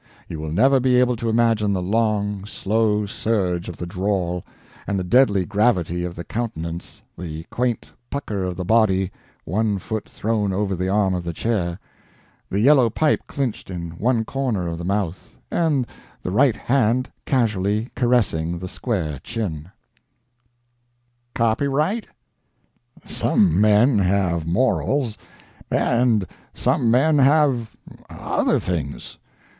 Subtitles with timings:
[0.27, 4.43] You will never be able to imagine the long, slow surge of the drawl,
[4.87, 9.11] and the deadly gravity of the countenance, the quaint pucker of the body,
[9.45, 11.77] one foot thrown over the arm of the chair,
[12.49, 15.85] the yellow pipe clinched in one corner of the mouth, and
[16.23, 19.69] the right hand casually caressing the square chin:—
[21.35, 22.07] "Copyright?
[23.05, 25.19] Some men have morals,
[25.69, 26.25] and
[26.55, 29.19] some men have—other things.